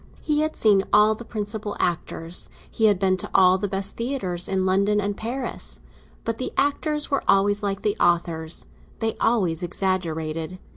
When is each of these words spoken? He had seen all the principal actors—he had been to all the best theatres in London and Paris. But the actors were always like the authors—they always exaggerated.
He 0.21 0.39
had 0.39 0.55
seen 0.55 0.83
all 0.91 1.13
the 1.13 1.23
principal 1.23 1.75
actors—he 1.79 2.85
had 2.85 2.97
been 2.97 3.17
to 3.17 3.29
all 3.35 3.59
the 3.59 3.67
best 3.67 3.97
theatres 3.97 4.47
in 4.47 4.65
London 4.65 4.99
and 4.99 5.15
Paris. 5.15 5.79
But 6.23 6.39
the 6.39 6.51
actors 6.57 7.11
were 7.11 7.21
always 7.27 7.61
like 7.61 7.83
the 7.83 7.95
authors—they 7.99 9.15
always 9.21 9.61
exaggerated. 9.61 10.57